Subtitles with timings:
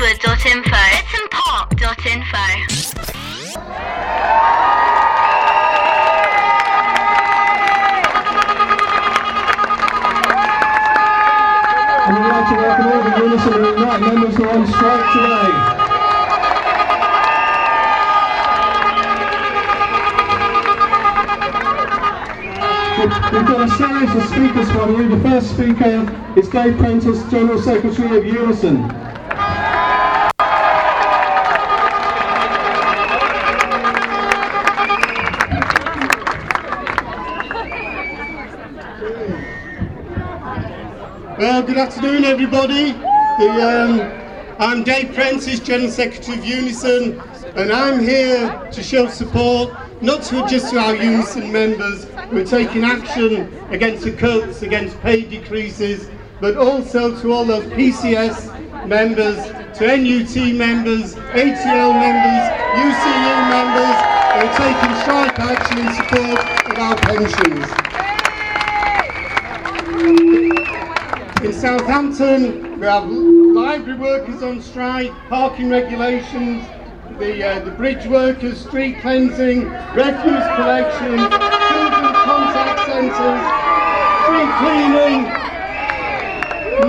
[0.00, 0.76] Westwood.info.
[1.30, 2.38] Park.info.
[12.06, 15.50] And we'd like to welcome all the Unison and members who are on strike today.
[23.32, 25.08] We've got a series of speakers for you.
[25.08, 29.13] The first speaker is Dave Prentice, General Secretary of Unison.
[41.36, 42.92] Well, good afternoon, everybody.
[42.92, 44.00] The, um,
[44.60, 47.20] I'm Dave Prentice, General Secretary of Unison,
[47.56, 52.44] and I'm here to show support not to just to our Unison members who are
[52.44, 56.08] taking action against the cuts, against pay decreases,
[56.40, 59.34] but also to all those PCS members,
[59.78, 62.46] to NUT members, ATL members,
[62.78, 63.96] UCU members
[64.30, 66.38] who are taking strike action in support
[66.70, 67.84] of our pensions.
[71.43, 76.66] In Southampton, we have library workers on strike, parking regulations,
[77.18, 83.42] the, uh, the bridge workers, street cleansing, refuse collection, children's contact centres,
[84.24, 85.44] street cleaning.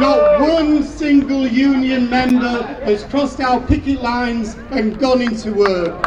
[0.01, 6.01] Not one single union member has crossed our picket lines and gone into work.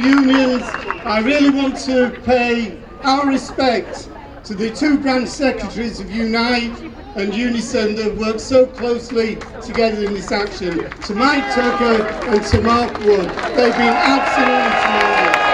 [0.00, 0.62] Unions,
[1.04, 4.08] I really want to pay our respect
[4.44, 6.78] to the two branch secretaries of Unite
[7.16, 10.90] and Unison that worked so closely together in this action.
[10.90, 13.28] To Mike Tucker and to Mark Wood.
[13.56, 15.50] They've been absolutely tremendous.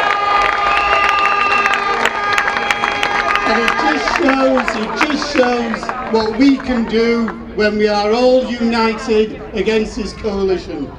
[3.49, 7.27] And it just shows, it just shows what we can do
[7.57, 10.91] when we are all united against this coalition.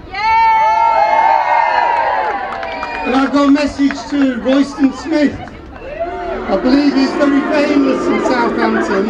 [3.08, 5.34] And I've got a message to Royston Smith.
[5.40, 9.08] I believe he's very famous in Southampton.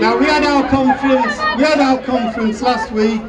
[0.00, 3.20] Now we had our conference, we had our conference last week.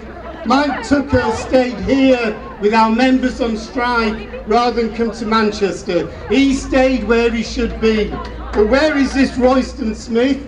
[0.45, 6.11] Mike Tucker stayed here with our members on strike rather than come to Manchester.
[6.29, 8.11] He stayed where he should be.
[8.53, 10.45] But where is this Royston Smith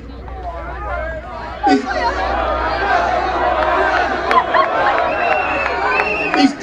[6.40, 6.54] He's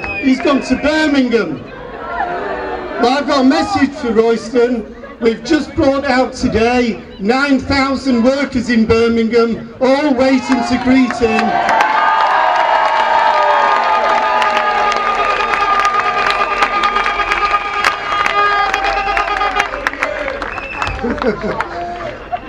[0.00, 1.62] He's gone to Birmingham.
[1.62, 4.94] Well, I've got a message for Royston.
[5.20, 11.42] We've just brought out today 9,000 workers in Birmingham, all waiting to greet him.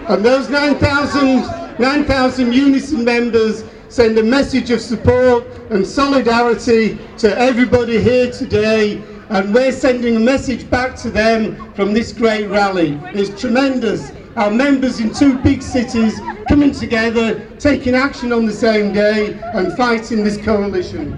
[0.06, 8.02] And those 9,000 9,000 Unison members send a message of support and solidarity to everybody
[8.02, 9.00] here today.
[9.30, 13.00] And we're sending a message back to them from this great rally.
[13.14, 14.12] It's tremendous.
[14.36, 19.72] Our members in two big cities coming together, taking action on the same day and
[19.78, 21.14] fighting this coalition.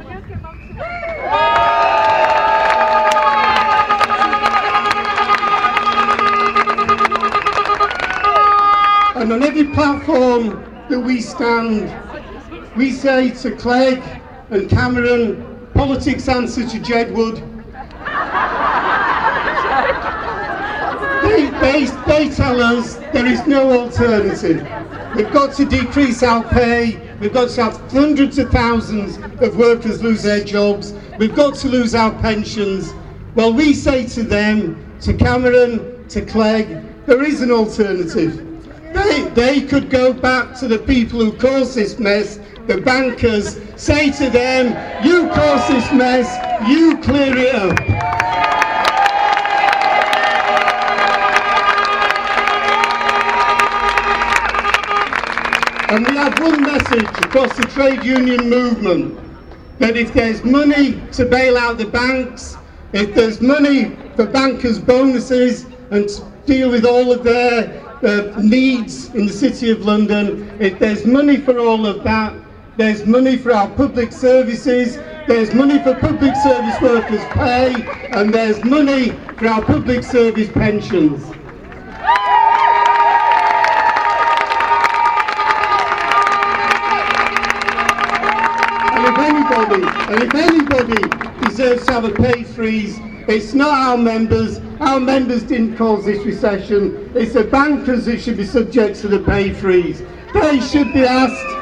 [9.16, 11.90] And on every platform that we stand,
[12.75, 14.02] we say to Clegg
[14.50, 17.41] and Cameron, politics answer to Jedwood.
[21.22, 24.62] They, they, they tell us there is no alternative.
[25.16, 27.02] We've got to decrease our pay.
[27.19, 30.94] We've got to have hundreds of thousands of workers lose their jobs.
[31.18, 32.94] We've got to lose our pensions.
[33.36, 38.42] Well, we say to them, to Cameron, to Clegg, there is an alternative.
[38.94, 44.12] They, they could go back to the people who caused this mess, the bankers, say
[44.12, 44.68] to them,
[45.06, 46.28] you caused this mess,
[46.68, 47.80] you clear it up.
[55.92, 59.19] And we have one message across the trade union movement
[59.80, 62.57] that if there's money to bail out the banks,
[62.94, 69.13] if there's money for bankers' bonuses and to deal with all of their uh, needs
[69.13, 72.34] in the City of London, if there's money for all of that,
[72.77, 77.74] there's money for our public services, there's money for public service workers' pay,
[78.12, 81.24] and there's money for our public service pensions.
[88.92, 89.83] And if anybody,
[90.13, 94.60] and if anybody deserves to have a pay freeze, It's not our members.
[94.80, 97.12] Our members didn't cause this recession.
[97.16, 100.04] It's the bankers that should be subject to the pay freeze.
[100.31, 101.55] They should be asked.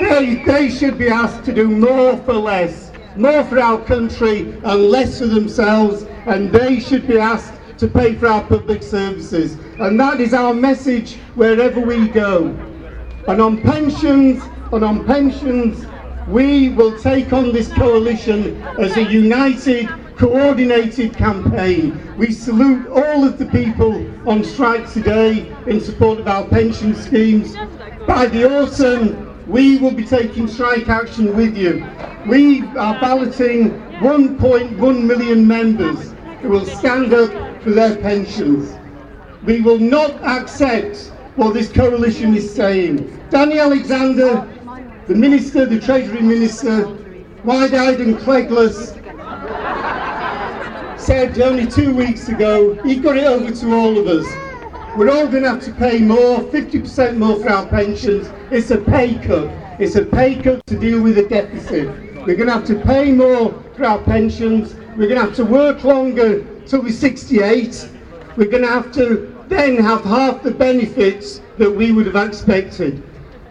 [0.00, 4.90] They, they should be asked to do more for less, more for our country and
[4.90, 6.04] less for themselves.
[6.26, 9.54] And they should be asked to pay for our public services.
[9.78, 12.48] And that is our message wherever we go.
[13.28, 14.42] And on pensions,
[14.72, 15.86] and on pensions,
[16.28, 22.16] we will take on this coalition as a united, coordinated campaign.
[22.16, 23.94] We salute all of the people
[24.28, 27.54] on strike today in support of our pension schemes.
[28.06, 31.86] By the autumn, we will be taking strike action with you.
[32.26, 33.70] We are balloting
[34.00, 37.30] 1.1 million members who will stand up
[37.62, 38.76] for their pensions.
[39.44, 43.20] We will not accept what this coalition is saying.
[43.30, 44.48] Danny Alexander
[45.06, 46.86] the Minister, the Treasury Minister,
[47.44, 48.94] wide-eyed and clegless,
[50.98, 54.26] said only two weeks ago, he got it over to all of us.
[54.96, 58.30] We're all going to have to pay more, 50% more for our pensions.
[58.52, 59.48] It's a pay cut.
[59.80, 61.88] It's a pay cut to deal with the deficit.
[62.24, 64.76] We're going to have to pay more for our pensions.
[64.96, 67.90] We're going to have to work longer till we're 68.
[68.36, 73.02] We're going to have to then have half the benefits that we would have expected.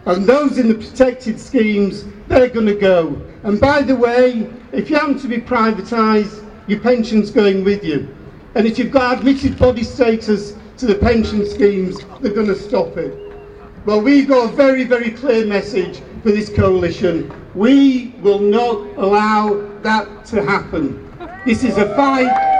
[0.06, 3.20] And those in the protected schemes, they're going to go.
[3.42, 8.16] And by the way, if you happen to be privatised, your pension's going with you.
[8.54, 12.96] And if you've got admitted body status to the pension schemes, they're going to stop
[12.96, 13.32] it.
[13.86, 17.32] Well, we've got a very, very clear message for this coalition.
[17.54, 21.00] We will not allow that to happen.
[21.44, 22.54] This is a fight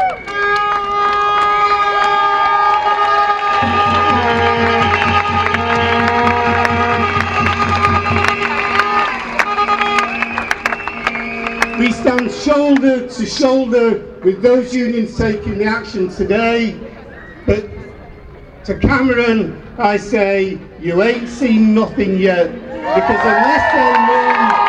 [11.78, 16.78] We stand shoulder to shoulder with those unions taking the action today.
[18.64, 22.50] To Cameron, I say, you ain't seen nothing yet.
[22.50, 24.64] Because unless they move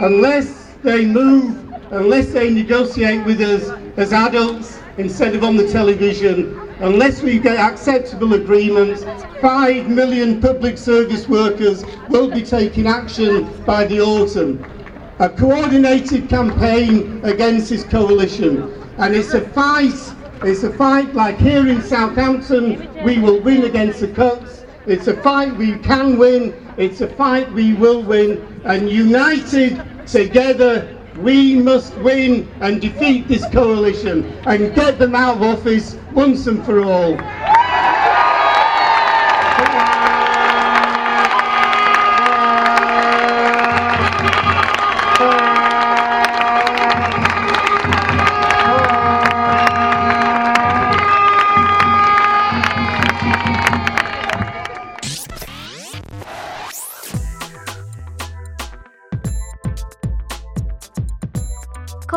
[0.00, 6.58] unless they move, unless they negotiate with us as adults, instead of on the television,
[6.80, 9.04] unless we get acceptable agreements,
[9.40, 14.64] 5 million public service workers will be taking action by the autumn.
[15.20, 18.72] A coordinated campaign against this coalition.
[18.98, 19.94] And it's a fight,
[20.42, 24.64] it's a fight like here in Southampton, we will win against the cuts.
[24.86, 30.97] It's a fight we can win, it's a fight we will win, and united together
[31.22, 36.64] we must win and defeat this coalition and get them out of office once and
[36.64, 37.18] for all.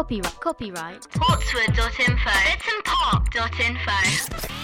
[0.01, 0.39] Copyright.
[0.39, 1.01] Copyright.
[1.11, 2.31] Portswood.info.
[2.47, 4.60] It's and pop.info.